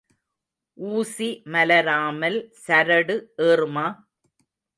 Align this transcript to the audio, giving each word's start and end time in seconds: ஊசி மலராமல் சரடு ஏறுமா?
ஊசி 0.77 1.27
மலராமல் 1.53 2.39
சரடு 2.63 3.17
ஏறுமா? 3.49 3.87